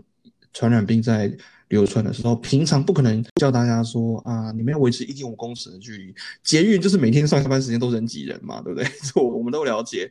[0.52, 1.30] 传染病在
[1.68, 6.14] 流传的时候，平常不可能叫大家说啊，你们要维持一点五公尺的距离。
[6.42, 8.88] 捷运就是每天上下班时间都人挤人嘛，对不对？
[9.04, 10.10] 这我我们都了解。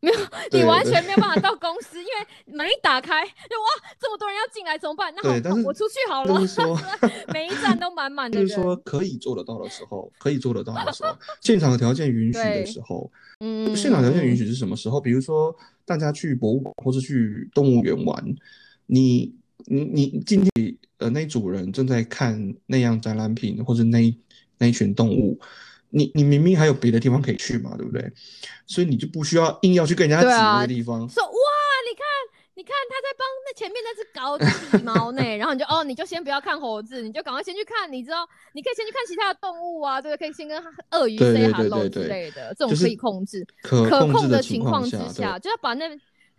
[0.02, 0.18] 没有，
[0.52, 5.12] 你完全没有办法到公司，因为门一打开，就哇，这么多人要进来怎么办？
[5.14, 6.46] 那好对，但是我出去好了就。
[6.46, 6.78] 是说。
[7.32, 8.40] 每一站都满满的。
[8.40, 13.10] 就是说，可以做得到的时候，可以做得到的时候， 现场条件允许的时候，
[13.40, 15.00] 嗯，现场条件允许是什么时候？
[15.00, 18.24] 比如说，大家去博物馆或是去动物园玩，
[18.86, 19.34] 你
[19.66, 24.14] 你你今天呃那组人正在看那样展览品或者那
[24.58, 25.38] 那一群动物，
[25.90, 28.10] 你你明明还有别的地方可以去嘛，对不对？
[28.66, 31.08] 所以你就不需要硬要去跟人家挤那个地方。
[31.08, 31.30] 说哇，
[31.88, 32.06] 你看，
[32.54, 40.26] 你看他在帮那前面那只狗子理毛呢， 然后你就哦，你就先不要看猴子，你就赶快先去看，你知道，你可以先去看其他的动物啊，对不对？
[40.26, 43.46] 可以先跟鳄鱼 say hello 之类的，这种可以控制。
[43.62, 45.88] 可可控制的情况，之下，就要把那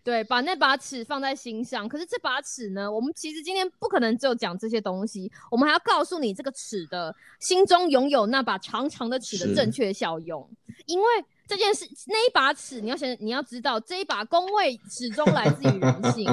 [0.03, 1.87] 对把那把尺放在心上。
[1.87, 10.49] 可是这把尺呢，我们其实今天不可能只有讲这些东西，我们还要告诉你这个尺的心中拥有那把长长的尺的正确效用，
[10.85, 11.05] 因为。
[11.47, 16.25] 这件事，那一把尺，你要先，你要知道，这一把工位始终来自于人性。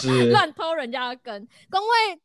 [0.00, 1.48] 是 乱偷人家的根。
[1.68, 2.20] 工位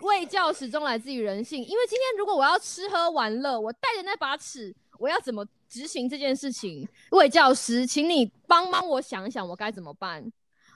[0.00, 6.86] 位教始终来自于人性，因为今天如果我要吃喝玩乐，我带着那把尺，我要怎么执行这件事情？
[7.10, 10.22] 位教师，请你帮帮我想一想，我该怎么办？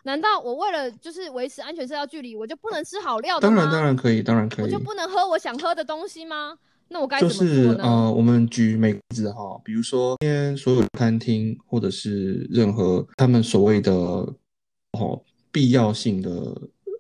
[0.05, 3.57] 难道我为了就是维持安全社交距离，我就不能吃好料的吗？
[3.57, 4.79] 当然当然可以，当然可以我就。
[4.79, 6.59] 不能喝我想喝的东西吗？
[6.89, 7.79] 那我该就怎么做呢？
[7.79, 16.31] 是呃，我们举每个例子哈，比如说今天所有的餐厅或者是任何他们所谓的哦必要性的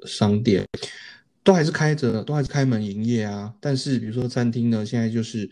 [0.06, 0.66] 商店，
[1.42, 3.52] 都还是开着，都还是开门营业啊。
[3.60, 5.48] 但是比如说餐厅呢，现在就是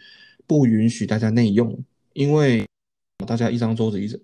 [0.46, 1.78] 不允许大家内用，
[2.12, 2.66] 因为
[3.26, 4.18] 大家一张桌子一张，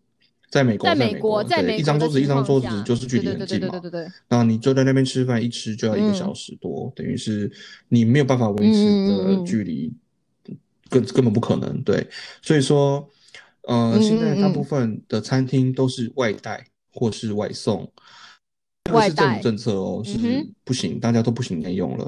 [0.51, 3.69] 在美国，在美美国，在对美国的一张桌子一张桌子下就是距离对对对很近嘛。
[3.71, 4.13] 对对对对。
[4.29, 6.15] 那你坐在那边吃饭，一吃就要一个嗯。
[6.15, 7.51] 小时多，等于是
[7.89, 9.93] 你没有办法维持的距离，
[10.89, 11.83] 根根本不可能。
[11.83, 12.07] 对，
[12.43, 13.09] 所以说，
[13.63, 14.53] 呃，嗯现在大嗯。
[14.53, 17.91] 部分的餐厅都是外带或是外送，
[18.89, 20.19] 是政府政策哦，是
[20.65, 22.05] 不行，大家都不行内用了。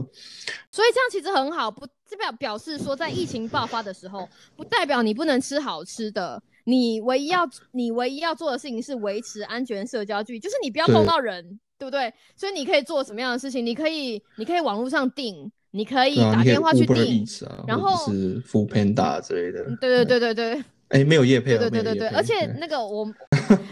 [0.71, 6.43] 所以这样其实很好，不这表表示说，在疫情爆发的时候，不代表你不能吃好吃的。
[6.65, 12.13] 你唯一要你唯一要做的事情是维持安全社交距离，就是你不要碰到人，对不对？
[12.37, 13.65] 所以你可以做什么样的事情？
[13.65, 17.25] 你可以你可以网络上订，你可以打电话去订。
[17.67, 19.65] 然后是 Food Panda 之类的。
[19.65, 23.05] 嗯对对对对对哎，没有叶配啊，对对对对而且那个我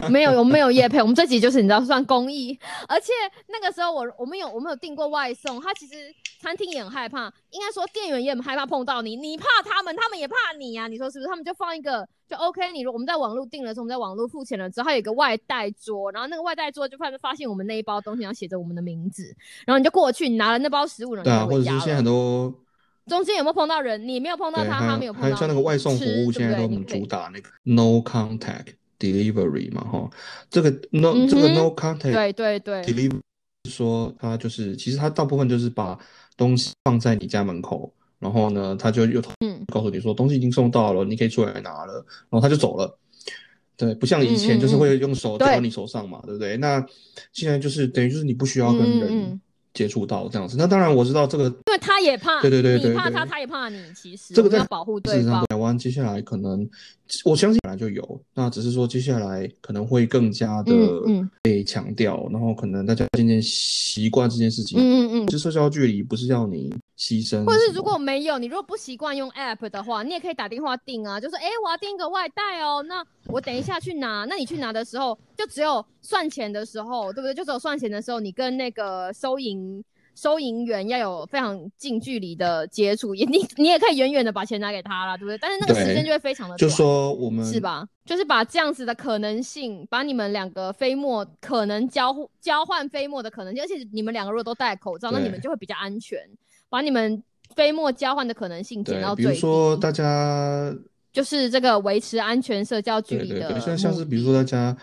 [0.09, 3.11] 没有我们没有叶配，我们这集就是你知道算公益，而且
[3.47, 5.95] 那个时候我我们有我们有订过外送，他其实
[6.41, 11.27] 餐厅也很害怕，应该说店员也很害怕碰到你，你怕他们，他们也怕你呀、你说是不是？
[11.27, 22.05] 他们就放一个就 OK，你如我们在网络订了之后，我们在网络付钱了之后，还有一个外带桌，然后那个外带桌就发发现我们那一包东西上写着我们的名字，然后你就过去，你拿了那包食物，然后对啊，或者是现在很。
[22.05, 22.53] 多
[23.09, 24.07] 中间有没有碰到人？
[24.07, 26.31] 你没有碰到对，他，他没有碰到还有像那个外送服务？
[26.31, 28.67] 现在都很主打那个 no contact
[28.97, 30.09] delivery 嘛，哈，
[30.49, 33.19] 这个 no 嗯这个 no contact 对对对，delivery
[33.69, 35.97] 说他就是其实他大部分就是把
[36.37, 41.93] 东西放在你家门口，然后呢，他就又嗯告诉你说东西已经送到了，你可以出来拿了，
[42.29, 42.97] 然后他就走了。
[43.75, 46.57] 对，不像以前就是嗯会用手交对到你手上嘛，对不对？
[46.57, 46.85] 那
[47.31, 49.41] 现在就是等于就是你不需要跟人嗯
[49.73, 50.55] 接触到这样子。
[50.57, 53.79] 那当然我知道这个因为他也怕，对对对对你怕他，他也怕你。
[53.95, 55.45] 其实这个在保护事实上，对方。
[55.47, 56.67] 台湾接下来可能，
[57.25, 60.73] 我相信本来就有，那只是说接下来可能会更加的
[61.41, 64.79] 被强调，然后可能大家渐渐习惯这件事情。
[64.79, 65.27] 嗯嗯嗯。
[65.27, 74.25] 就社交距离，不是要你牺牲，或者是如果没有，你如果不习惯用 app 的话，你也可以打电话订啊，就说哎、诶我要订一个外带哦，那我等一下去拿。
[74.25, 77.33] 那你去拿的时候，就只有算钱的时候，对不对？
[77.33, 79.81] 就只有算钱的时候，你跟那个收银
[80.13, 85.37] 收银员要有非常近距离的接触，也你你也可以远远的把钱拿给他啦，对不对？
[85.37, 86.75] 但是那个时对间就会非常的就短。
[86.75, 87.61] 说我们是？
[87.61, 87.87] 吧？
[88.05, 96.19] 就是把这样子的可能性，把你们两个飞沫可能交互交换飞沫的可能性，而且你们两个如果都戴口罩，那你对们就会比较安全，
[96.69, 97.21] 把你们
[97.55, 99.39] 飞沫交换的可能性减对，比如到最低。
[99.39, 100.73] 说大家
[101.11, 104.75] 就是这个维持安全社交距离的对对对，像像是比如说大家，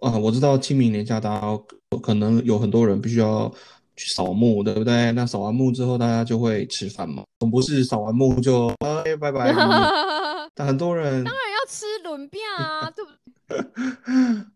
[0.00, 1.58] 啊，我知道清明年假大家
[2.02, 3.52] 可能有很多人必须要
[3.94, 5.12] 去扫墓，对不对？
[5.12, 9.52] 那扫完墓之后，大家就会吃饭嘛，总不是扫完墓就哎拜拜。
[9.52, 13.10] 当 但很多人当然要吃轮便啊，对不
[13.48, 14.46] 对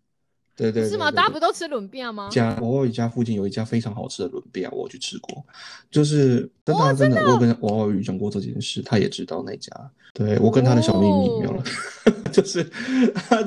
[0.72, 1.10] 对是吗？
[1.10, 2.28] 对对对大家不都吃轮饼吗？
[2.30, 5.44] 家我家附近有一家非常好吃的轮饼，我去吃过，
[5.90, 9.70] 就是真的啊、哦真的，我跟王浩宇讲过这件事，他也知道那家，
[10.12, 11.62] 对我跟他的小秘密没有了，
[12.32, 12.64] 就是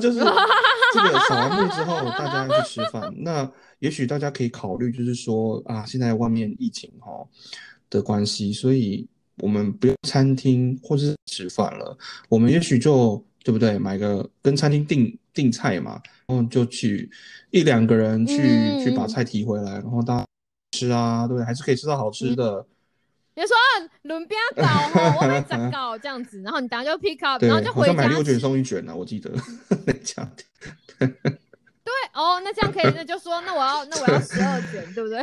[0.00, 0.18] 就 是
[0.94, 3.48] 这个扫完墓之后，大家要去吃饭，那
[3.80, 7.26] 也许大家可以考虑，就是说啊，现在外面疫情哈
[7.90, 9.06] 的关系，所以
[9.38, 11.96] 我们不用餐厅或者是吃饭了，
[12.28, 17.10] 我们也许就对不对，买个跟餐厅订订菜嘛，然后就去
[17.50, 20.26] 一两个人去、嗯去把菜提回来，然后大家
[20.72, 21.44] 吃啊，对不对？
[21.44, 22.66] 还是可以吃到好吃的。
[23.36, 29.30] 你就说啊，轮变搞哦，我们怎搞这样子，然后你等下就 pick up，然后就，好回家像买六卷吃送一卷呢、我记得
[29.86, 31.10] 那家店。
[31.84, 35.20] 对哦，那这样可以，那就说那我要那我要十二卷，对不对？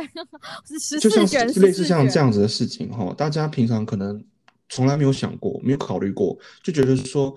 [0.66, 4.22] 是 十四卷，是类似14卷像这样子的事情哈，大家平常可能
[4.68, 7.34] 从来没有想过，没有考虑过，就觉得说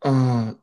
[0.00, 0.54] 啊，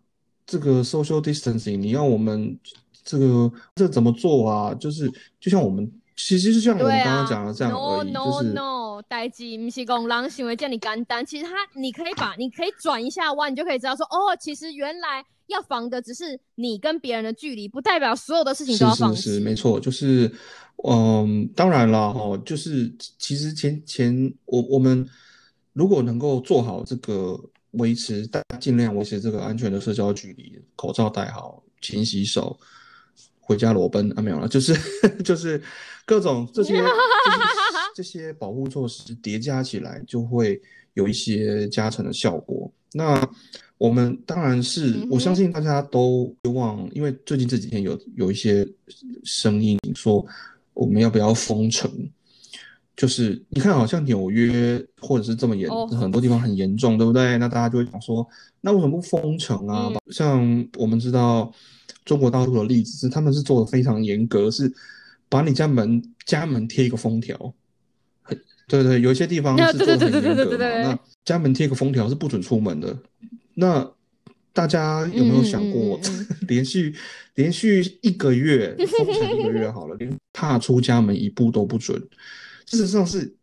[0.52, 2.60] 这个 social distancing，你要我们
[3.06, 4.74] 这个这怎么做啊？
[4.74, 5.10] 就是
[5.40, 19.22] 就像我们其实就像我们刚刚讲的这样 no 而已，no 就是 no，代际不是讲人行为叫你干单，其实他你可以把你可以转一下弯，你就可以知道说，哦，其实原来要防的只是你跟别人的距离，不代表所有的事情都要放弃。
[19.22, 20.30] 是是是，没错，就是，
[20.84, 25.08] 嗯，当然了，哈，就是其实前前我我们
[25.72, 27.40] 如果能够做好这个
[27.72, 32.60] 维持，大家尽量维持这个安全的社交距离，口罩戴好，勤洗手，
[33.40, 34.76] 回家裸奔啊，没有了，就是
[35.24, 35.62] 就是
[36.06, 36.82] 各种这些
[37.96, 40.62] 这些保护措施叠加起来，就会
[40.94, 42.72] 有一些加成的效果。
[42.94, 43.22] 那
[43.78, 48.68] 我们当然是，嗯我相信大家都希望，因为最近这几天有有一些
[49.24, 50.26] 声音说，
[50.74, 51.90] 我们要不要封城？
[53.02, 57.36] 就是你看，好像纽约或者是这么严，哦很多地方很严重，对不对？
[57.40, 58.24] 那大家就会想说，
[58.62, 59.90] 那为什么不封城啊？
[59.92, 61.52] 嗯像我们知道
[62.06, 64.72] 中国大陆的例子是，他们是做的非常严格，是
[65.28, 67.36] 把你家门家门贴一个封条，
[68.22, 70.36] 很对对，有一些地方啊是做的很严格嘛。
[70.36, 72.96] 对对对对那家门贴一个封条是不准出门的。
[73.56, 73.92] 那
[74.54, 76.00] 大家有没有想过
[76.48, 76.94] 连续
[77.34, 82.00] 连续一个月封城一个月好了，连踏出家门一步都不准，
[82.72, 83.36] 事实上是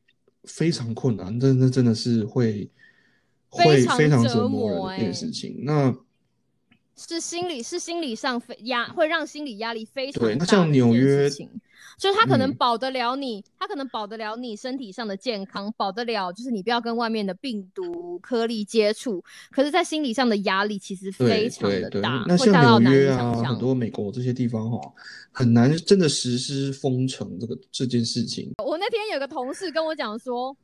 [0.45, 2.71] 非常困难，真的真的是会
[3.51, 5.61] 会非常折折磨人的一件欸事情。
[5.65, 5.95] 那
[6.99, 11.49] 是心理是心理上非压，会让心理压力非常对那大的一像纽约情，
[11.97, 23.59] 就是他可能嗯保得了你，他可能保得了你身体上的健康，保得了就是你不要跟外面的病毒颗粒接触，可是，在心理上的压力其实非对常对对，的大，那会大到难以像纽约啊，很。
[23.59, 24.81] 多美国这些地方哈、
[25.31, 28.53] 很难真的实施封城这个这件事情。
[28.65, 30.57] 我那天有个同事跟我讲说，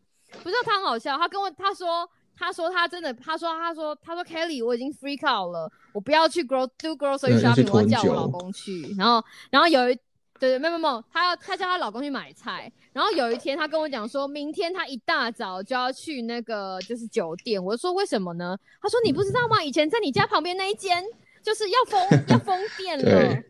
[0.43, 9.95] 不是他很好笑，他跟我他说他说他真的他说他说他说 Kelly 我已经 freak out 了，我不要去 gro do grocery shopping，我要叫我老公去，然后然后有一
[10.41, 18.59] 对对没有没有没有，他要他叫他老公去买菜，然后有一天他跟我讲说，明天他一大早就要去那个就是酒店，我就说为什么呢？
[18.83, 19.63] 他说你不知道吗？
[19.63, 21.05] 以前在你家旁边那一间
[21.43, 23.43] 就是要封 要封店了。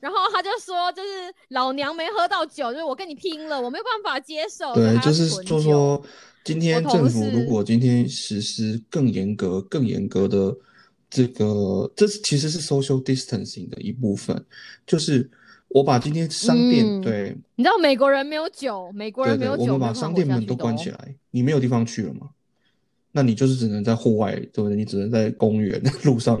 [0.00, 4.72] 然后他就说，就是老娘没喝到酒，就是我跟你拼了，我没有办法接受。
[4.72, 6.02] 对，就是就说，
[6.42, 10.56] 今天政府如果今天实施更严格、更严格的
[11.08, 14.44] 这个，这是其实是 social distancing 的一部分，
[14.86, 15.30] 就是
[15.68, 22.30] 我把今天商店、嗯对你知道美国人没有酒，美国人没有酒，我们把商店门都关起来，你没有地方去了吗？
[23.12, 24.76] 那你就是只能在户外，对不对？
[24.76, 26.38] 你只能在公园路上，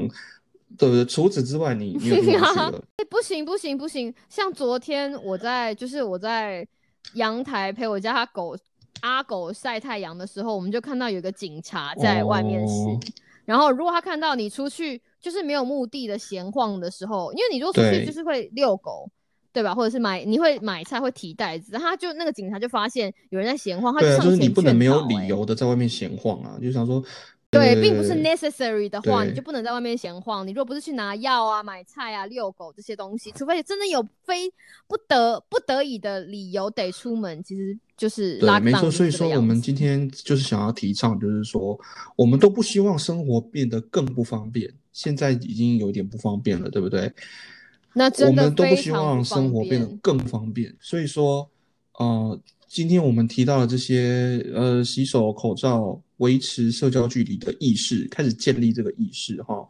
[0.78, 1.04] 对不对？
[1.04, 2.84] 除此之外，你你有地方去了。
[2.96, 4.14] 哎，不行不行不行！
[4.28, 6.66] 像昨天我在就是我在
[7.14, 8.56] 阳台陪我家狗
[9.00, 12.74] 阿狗晒太阳的时候，我们就看到有个警察在外面是。
[12.74, 13.00] 哦
[13.46, 19.10] 然后如果他看到你出去就是没有目的的闲晃的时候，因为你如果出去就是会遛狗。
[19.52, 19.74] 对吧？
[19.74, 27.02] 或者是买，你会买菜会提袋子，然后他就那个警察就发现有人在闲晃，他就对啊，上就是你不能没有理由的在外面闲晃啊，就想说，
[27.50, 30.46] 对，对并不是对 necessary 的话，你就不能在外面闲晃。
[30.46, 34.48] 你如果不是去拿药啊、买菜啊、遛狗这些东西，除非真的有非
[34.86, 38.88] 不得不得已的理由得出门，其实就是对没错。
[38.90, 41.78] 所以说，我们今天就是想要提倡，就是说，
[42.14, 44.72] 我们都不希望生活变得更不方便。
[44.92, 47.12] 现在已经有点不方便了，对不对？
[47.94, 49.88] 那真的们都不非希望生活变得。
[50.00, 50.72] 更方便。
[50.80, 51.50] 所以说，
[51.98, 59.66] 呃，今天我们提到的这些，呃，洗手、口罩、维持社交距离的意识，开始建立这个意识哈，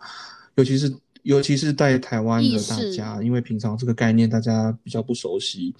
[0.56, 0.94] 尤其是。
[1.22, 5.74] 尤其是在台湾的大家，因为平常这个概念大家比较不熟悉，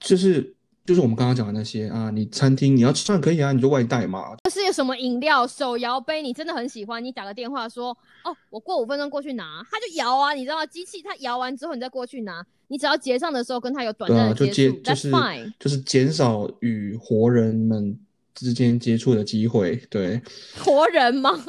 [0.00, 0.52] 就是
[0.86, 7.90] 就是我们刚刚讲的那些啊，你餐厅你要吃饭可以啊，你就外带嘛，就是有什么饮料手摇杯，你真的很喜欢，你打个电话说，
[8.22, 10.66] 哦，我过五分钟过去拿，他就摇啊，你知道吗？
[10.66, 15.52] 机器它摇完之后，你再过去拿，你只要结账的时候跟他有短暂的接触、接就 a t 是 fine。
[15.58, 17.98] 就是减少与活人们
[18.34, 20.22] 之间接触的机会，对。
[20.58, 21.32] 活人吗？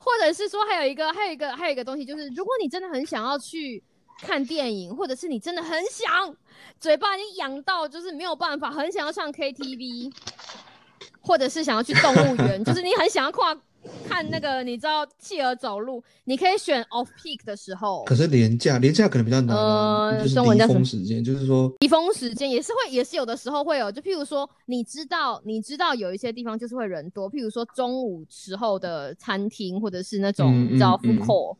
[0.00, 3.82] 或者是说还有一个还有一个还有一个东西，就是如果你真的很想要去
[4.20, 6.34] 看电影，或者是你真的很想，
[6.80, 10.12] 嘴巴已经痒到就是没有办法，很想要上 KTV，
[11.20, 13.56] 或者是想要去动物园，就是你很想要跨
[14.08, 18.04] 看那个你知道企鹅走路，你可以选 off peak 的时候。
[18.04, 31.56] 可是廉价，廉价可能比较难啊，呃就是离中文叫什么峰时间，就是说，低峰时间也是会，也是有的时候会有，就譬如说，你知道，你知道有一些地方就是会人多，譬如说中午时候的餐厅，或者是那种、嗯你知道嗯 food court，、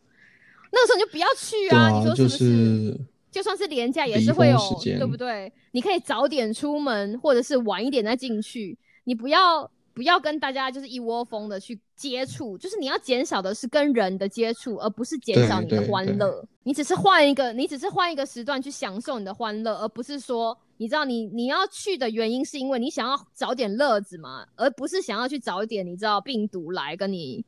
[0.70, 2.38] 那个时候你就不要去对啊，你说是不是？
[2.38, 3.00] 是
[3.30, 5.52] 就算是廉价也是会有对不对？
[5.72, 16.42] 你可以早点出门，或者是晚一点再进去，你不要不要跟大家就是一窝蜂的去接触，就是你要减少的是跟人的接触，而不是减少你的欢乐。
[16.62, 27.44] 你只是换一个，你只是换一个时段去享受你的欢乐，而不是说，你知道你你要去的原因是因为你想要找点乐子嘛，而不是想要去找一点你知道病毒来跟你。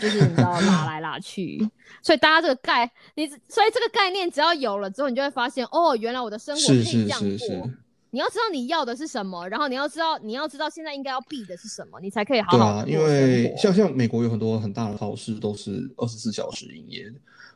[0.00, 1.58] 就是你知道拉来拉去，
[2.02, 7.28] 所以大家这个概，你所以这个概念只要有了之后，你就会发现哦，原来我的生活可以是是这样过。
[7.30, 7.62] 是是，
[8.10, 13.04] 你要知道你要的是什么，然后你要知道你要知道现在应该要避的是什么，你才可以好好对啊，因。
[13.04, 17.14] 为像像美国有很多很大的超市都是二十四小时营业的，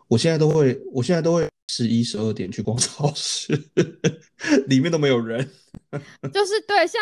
[0.08, 3.52] 我现在都会，我现在都会十一十二点去逛 超市，
[4.66, 5.48] 里面都没有人。
[6.32, 7.00] 就是对，像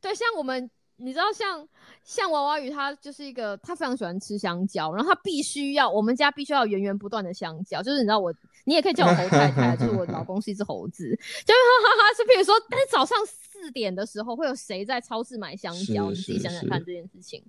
[0.00, 0.70] 对像我们，
[1.00, 1.66] 你知道像
[2.04, 8.32] 像娃娃鱼，它就是一个它非常喜欢吃香蕉，然后它必须要我们家必须要源源不断的香蕉，就是你知道我，
[8.64, 16.10] 你也可以叫我猴太太，就是我老公是一只猴子，就是哈哈哈，是比如说，但是早上四点的时候会有谁在超市买香蕉？
[16.10, 17.42] 你自己想想看这件事情。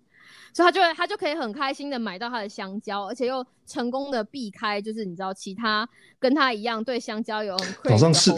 [0.54, 5.88] 所以他就会他就可以很开心的买到他的香蕉，而且又成功的避开，就是你知道其他
[6.20, 8.32] 跟他一样对香蕉有很早上四。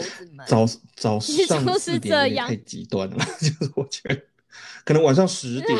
[0.46, 4.22] 早早上就是四点这样太极端了， 就是我觉得
[4.84, 5.78] 可能晚上十 点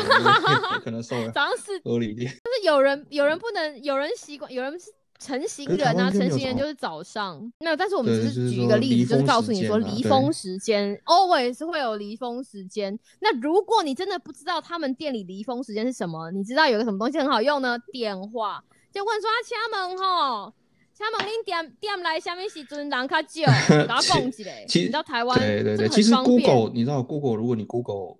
[0.83, 2.29] 可能稍微早上四合理一点。
[2.29, 12.97] 就是有人有人不能，有人习惯，有人是成型人啊，成型人就是早上没有，但是我们对只是举一个例子，就是告诉你说离峰时间 always 会有离峰时间。
[13.21, 17.77] 那如果你真的不知道他们店里离峰时间是什么，你知道有个什么东西很好用呢？
[17.91, 18.63] 电话。
[18.91, 20.53] 就问说啊，请问吼，
[20.93, 23.27] 请问恁店店来什么时阵人较少？
[23.69, 24.43] 给 我讲一下。
[24.67, 28.17] 其实你知道台湾对对对，其实 Google 你知道 Google，如果你 Google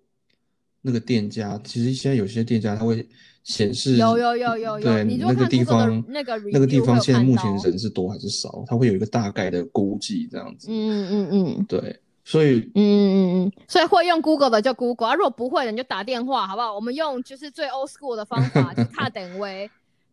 [0.85, 3.03] 那个店家，其实现在有些店家它会
[3.43, 10.67] 显示有有有有有对你如果看那个地方那个那个地方现在目前人是多还是少，他会有一个大概的估计这样子。
[10.69, 13.15] 嗯嗯嗯对，所以嗯嗯
[13.45, 16.75] 嗯，所以会用 Google 的就 Google，啊，如果不会的你就打电话，好不好？
[16.75, 19.69] 我们用就是最 old school 的方法，就是卡等位。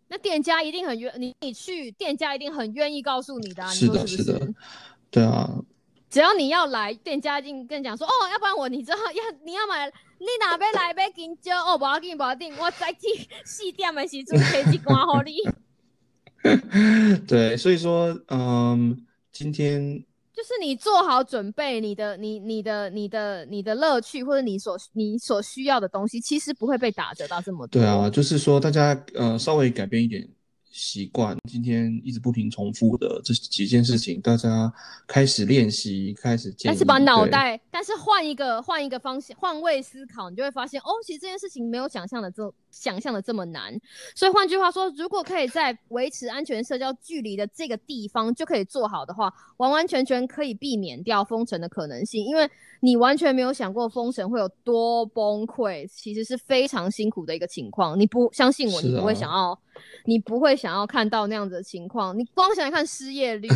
[0.09, 4.49] 那店家一定很愿你你去，店家一定很愿意告诉你的、是的，是的，
[5.11, 5.51] 对啊，
[6.11, 9.91] 只要你要来，店家一定跟你讲说，哦，要不然我你知道要你要买，
[10.23, 15.37] 你哪要来要紧招哦，不要紧不要紧，我早起四点的时阵提一罐给你。
[17.27, 27.81] 对，所以说，嗯，今天就是你做好准备，你的、你、你的、你的、你的乐趣，或者你所你所需要的东西，其实不会被打折到这么多。
[27.81, 30.29] 对啊，就是说大家呃稍微改变一点
[30.73, 34.73] 习惯，今天一直不停重复的这几件事情，大家
[35.07, 43.79] 开始练习，开始建但是把脑袋，但是换一个换一个方向，换位思考，你就会发现，哦，其实这件事情没有想象的这想象的这么难。
[44.15, 52.51] 所以换句话说，如果可以在维持安全社交距离的这个地方就可以做好的话，完完全全可以避免掉封城的可能性，因为
[52.81, 57.99] 你完全没有想过封城会有多崩溃，其实是非常辛苦的一个情况。
[58.01, 59.61] 你不相信我，你不会啊想要，
[60.07, 62.17] 你不会想要看到那样子的情况。
[62.17, 63.49] 你光想想看失业率，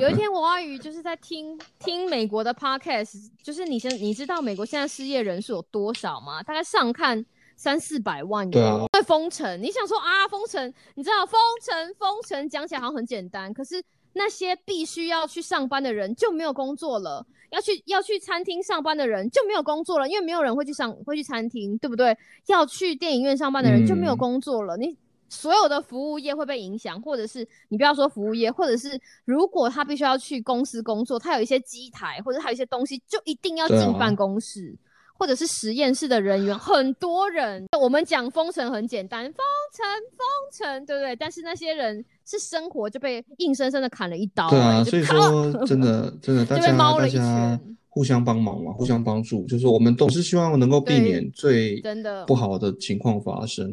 [0.00, 6.42] 有一天我阿宇就是在听听美国的 podcast，就是你先你知道美国现在失业人数有多少吗？
[6.42, 7.24] 大概上看
[7.54, 8.50] 三四百万有。
[8.50, 13.80] 对啊会封城，你想说啊，封城，你知道封城封城讲起来好像很简单，可是
[14.14, 22.18] 那些必须要去上班的人就没有工作了，要去要去餐厅上班的人就没有工作了，因为没有人会去上会去餐厅，对不对？
[22.48, 24.98] 要去电影院上班的人就没有嗯工作了，你。
[25.30, 34.76] 所有的服务业会被影响，或者是你不要说服务业，或者是如果他必须要去公司工作，他有一些机台或者他有一些东西，就一定要进办公室。
[35.20, 37.66] 或者是实验室的人员，很多人。
[37.78, 41.14] 我们讲封城很简单，封城封城，对不对？
[41.14, 46.72] 但是那些人是生活就被硬生生的砍了一刀、对啊，所以说真的 真的，大家
[47.06, 47.60] 一家
[47.90, 53.70] 互相帮忙嘛，互相帮助，就是我们都是希望能够避免最真的不好的情况发生。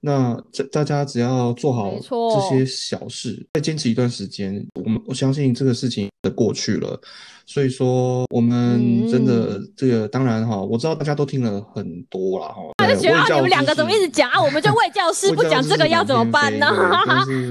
[0.00, 7.00] 那这大家只要做好这些小事，再坚持一段时间，我们我相信这个事情的过去了。
[7.46, 12.60] 所以说，我们真的这个当然哈，我知道大家都听了很多了哈。
[12.76, 14.38] 对他就觉得啊，你们两个怎么一直讲啊？
[14.38, 16.66] 我们就卫教师 不讲这个要怎么办呢？
[16.66, 16.98] 好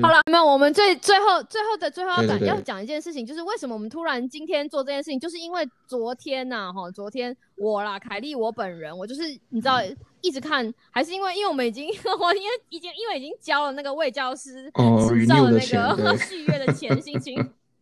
[0.04, 9.82] 好了，没有，我们最最后最后的最后要讲要讲一件事情，就是为什么我们突然今天做这件事情，就是因为昨天呐、哈，昨天我啦，凯莉我本人，我就是你知道
[10.22, 11.88] 一直看，还是因为因为我们已经
[12.20, 17.36] 我因为已经因为已经交了那个魏教师哦执照的那个 续约的钱，心情。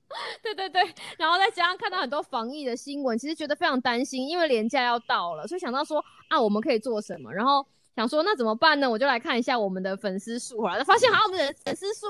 [0.41, 0.81] 对对对，
[1.17, 7.33] 然后再加上看到很多防疫的新闻，其实觉得非常担心，因为年假要到了，所以想到说啊，我们可以做什么？
[7.33, 7.65] 然后
[7.95, 8.89] 想说那怎么办呢？
[8.89, 12.05] 我就来看一下我们的粉丝数，后来发现好像我们的粉丝数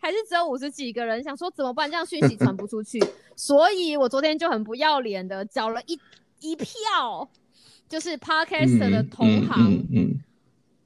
[0.00, 1.90] 还是只有五十几个人，想说怎么办？
[1.90, 3.02] 这样讯息传不出去，
[3.34, 5.98] 所以我昨天就很不要脸的找了一
[6.40, 7.28] 一票，
[7.90, 10.20] 就是 Podcast 的同行，嗯嗯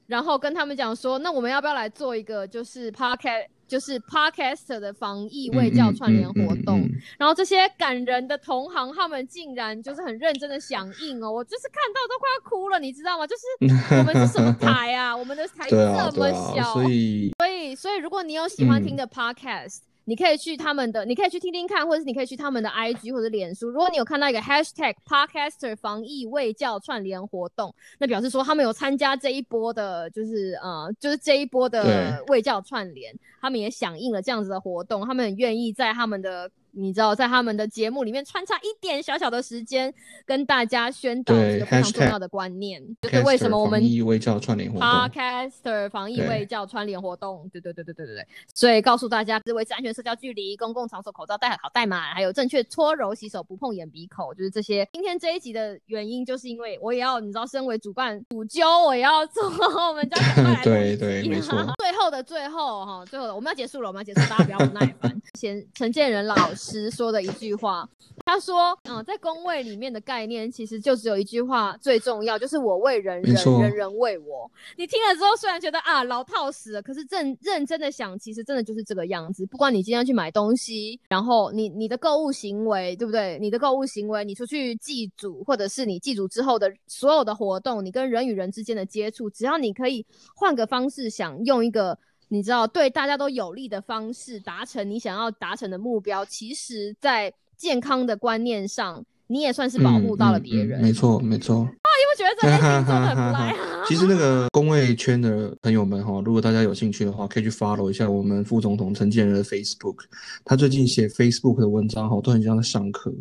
[0.07, 6.87] 然后跟他们讲说，那我们要不要来做一个就是 podcast，就是 podcast 的防疫卫教串联活动？
[7.17, 13.25] 然后这些感人的同行，他们竟然就是很认真的响应哦，我就是看到都快要哭了，你知道吗？
[13.25, 15.15] 就是 我们是什么台啊？
[15.15, 23.69] 我们的台这么小，所以所以，所以如果你有喜欢嗯听的 podcast，、你可以去他们的，你可以去听听看，或者是你可以去他们的 IG 或者脸书。
[23.69, 36.49] 如果你有看到一个 hashtag podcaster 防疫卫教串联活动，那表示说他们有参加这一波的，就是呃，就是这一波的卫教串联，他们也响应了这样子的活动，他们很愿意在他们的。
[36.75, 39.93] 你知道，在他们的节目里面穿插一点小小的时间，
[40.25, 54.87] 跟大家宣导对这个非常重要的观念，就是为什么我们防疫卫教串联活动，Podcaster 防疫对卫教串联活动，对对对对对对对，所以告诉大家维持安全社交距离，公共场所口罩戴好戴满，还有正确搓揉洗手，不碰眼鼻口，就是这些。
[54.91, 59.43] 今天这一集的原因，就是因为我也要，你知道，身为主办主揪，我也要做，
[59.89, 65.21] 我们就要赶快来对对没错 最后的最后哈，最后的我们要结束了，我们要结束，大家不要不耐烦。
[65.35, 67.87] 先陈建仁老师说的一句话，
[68.25, 74.49] 他说：“嗯，在工位里面的概念其实就只有一句话最重要，就是我为人人，人人为我。
[74.77, 79.45] 你听了之后，虽然觉得啊老套死了，可是正认真的想，其实真的就是这个样子。
[79.45, 83.37] 不管你今天去买东西，然后你你的购物行为，对不对？
[83.39, 90.05] 你的购物行为，你出去祭祖，或者是你祭祖之后的所有的活动，你跟人与人之间的接触，只要你可以
[90.35, 91.97] 换个方式想，用一个
[92.29, 100.79] 你知道对大家都有利的方式达成你想要达成的目标，其实在健康的观念上，你也算是保护到了别人。
[100.79, 101.57] 嗯嗯嗯没错，没错。
[101.63, 103.44] 啊你不觉得这件事情做的很 不赖啊？
[103.87, 109.97] 其实那个工位圈的朋友们哈，如果大家有兴趣的话，可以去 follow 一下我们副总统陈建仁的 Facebook。
[110.43, 113.11] 他最近写 Facebook 的文章哈，都很像在上课，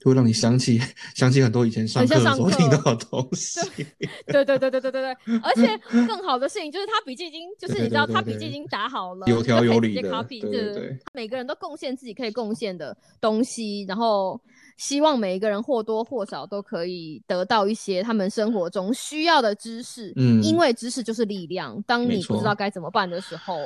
[0.00, 0.80] 就会让你想起
[1.14, 3.60] 想起很多以前上课的时候听到的东西。
[4.26, 10.02] 对对对对对对对，而且更好的事情就是他笔记已经就是你知道他笔记已经打好了，有条有理的。
[10.28, 14.40] 对对对，每个人都贡献自己可以贡献的东西，然后。
[14.76, 21.82] 希望每一个人或多或少都可以得到一些他们生活中需要的知识，嗯，因为知识就是力量。
[21.86, 23.56] 当你不知道该怎么办的时候，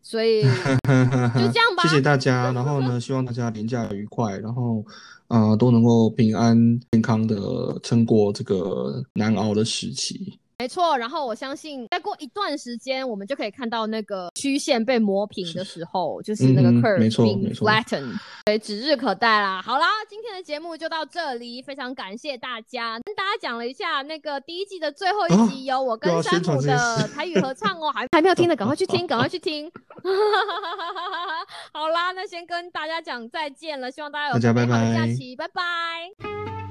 [0.00, 0.42] 所以
[1.34, 1.82] 就这样吧。
[1.82, 4.84] 谢谢大家，然后呢，希望大家年假愉快，然后
[5.26, 6.56] 啊都能够平安
[6.92, 10.38] 健康的撑过这个难熬的时期。
[10.62, 19.60] 没错，然后我相信再过一段时间，我们就可以看到那个曲线被磨平的时候，就是那个 curve being flattened，对，指日可待啦。
[19.60, 29.68] 好啦，今天的节目就到这里，非常感谢大家，跟大家讲了一下那个第一季的最后一集有我跟山姆的台语合唱哦，还 还没有听的赶快去听，赶快去听。
[31.74, 36.61] 好啦，那先跟大家讲再见了，希望大家有美好的假期，拜拜。